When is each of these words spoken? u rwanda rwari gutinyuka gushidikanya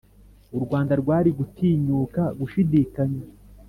u 0.57 0.59
rwanda 0.63 0.93
rwari 1.01 1.29
gutinyuka 1.39 2.21
gushidikanya 2.39 3.23